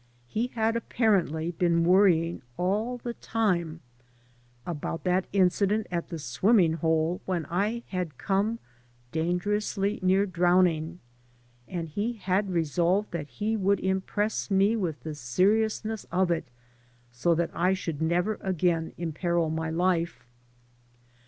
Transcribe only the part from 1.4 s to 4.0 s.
been worrying all the time